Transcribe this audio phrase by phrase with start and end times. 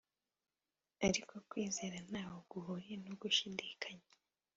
[1.07, 4.09] Ariko kwizera ntaho guhuriye no gushidikanya